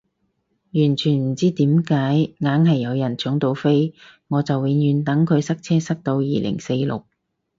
[0.73, 3.93] 完全唔知點解硬係有人搶到飛，
[4.29, 7.05] 我就永遠等佢塞車塞到二零四六